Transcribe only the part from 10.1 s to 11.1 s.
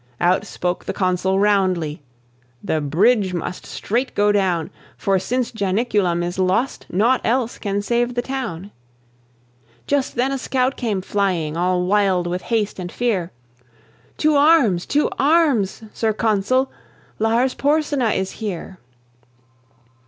then a scout came